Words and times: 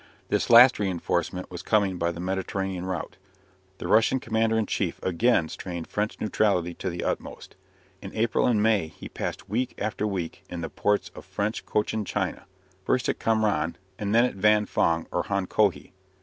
This 0.29 0.49
last 0.49 0.79
reinforcement 0.79 1.51
was 1.51 1.61
coming 1.61 1.99
by 1.99 2.09
the 2.11 2.19
Mediterranean 2.19 2.87
route. 2.87 3.17
The 3.77 3.87
Russian 3.87 4.19
commander 4.19 4.57
in 4.57 4.65
chief 4.65 4.99
again 5.03 5.47
strained 5.47 5.85
French 5.85 6.19
neutrality 6.19 6.73
to 6.73 6.89
the 6.89 7.03
utmost. 7.03 7.55
In 8.01 8.11
April 8.15 8.47
and 8.47 8.63
May 8.63 8.87
he 8.87 9.07
passed 9.07 9.47
week 9.47 9.75
after 9.77 10.07
week 10.07 10.43
in 10.49 10.61
the 10.61 10.71
ports 10.71 11.11
of 11.13 11.23
French 11.23 11.67
Cochin 11.67 12.03
China, 12.03 12.47
first 12.83 13.09
at 13.09 13.19
Kamranh 13.19 13.75
and 13.99 14.15
then 14.15 14.25
at 14.25 14.33
Van 14.33 14.65
Fong 14.65 15.05
or 15.11 15.25
Honkohe. 15.25 15.91